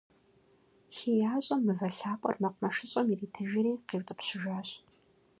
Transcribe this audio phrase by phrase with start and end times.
[0.95, 4.69] ХеящӀэм мывэ лъапӀэр мэкъумэшыщӀэм иритыжри къиутӀыпщыжащ.